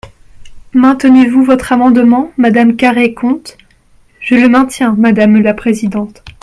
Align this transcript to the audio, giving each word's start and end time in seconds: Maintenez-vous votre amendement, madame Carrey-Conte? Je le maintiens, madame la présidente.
Maintenez-vous 0.73 1.43
votre 1.43 1.73
amendement, 1.73 2.31
madame 2.37 2.75
Carrey-Conte? 2.75 3.55
Je 4.19 4.33
le 4.33 4.49
maintiens, 4.49 4.95
madame 4.97 5.39
la 5.43 5.53
présidente. 5.53 6.23